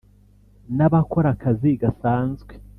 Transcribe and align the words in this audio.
n’abakora 0.77 1.27
akazi 1.35 1.69
gasanzwe 1.83 2.53